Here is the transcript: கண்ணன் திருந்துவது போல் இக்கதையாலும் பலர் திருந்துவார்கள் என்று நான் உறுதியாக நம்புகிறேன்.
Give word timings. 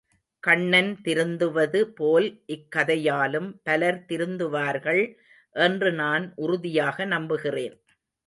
கண்ணன் 0.43 0.89
திருந்துவது 1.03 1.81
போல் 1.97 2.27
இக்கதையாலும் 2.47 3.49
பலர் 3.63 3.99
திருந்துவார்கள் 4.09 5.03
என்று 5.55 5.91
நான் 5.91 6.25
உறுதியாக 6.35 7.05
நம்புகிறேன். 7.05 7.75